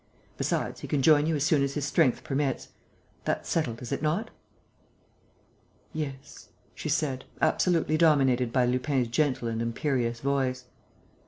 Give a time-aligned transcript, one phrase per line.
[0.35, 2.69] Besides, he can join you as soon as his strength permits....
[3.25, 4.31] That's settled, is it not?"
[5.93, 10.65] "Yes," she said, absolutely dominated by Lupin's gentle and imperious voice.